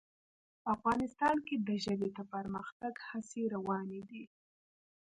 افغانستان 0.75 1.35
کې 1.47 1.55
د 1.67 1.69
ژبې 1.83 2.09
د 2.17 2.19
پرمختګ 2.33 2.93
هڅې 3.07 3.43
روانې 3.53 4.01
دي. 4.09 4.23